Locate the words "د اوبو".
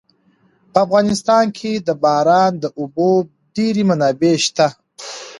2.59-3.09